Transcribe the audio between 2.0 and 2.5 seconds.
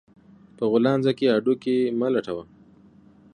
لټوه